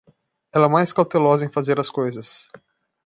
Ela 0.51 0.65
é 0.65 0.67
mais 0.67 0.91
cautelosa 0.91 1.45
em 1.45 1.51
fazer 1.51 1.79
as 1.79 1.91
coisas. 1.91 2.49